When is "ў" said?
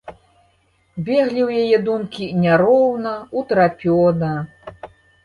1.47-1.49